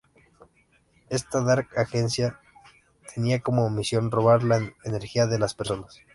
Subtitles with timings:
[1.11, 2.23] Esta Dark Agency
[3.13, 6.01] tenía como misión robar la energía de las personas.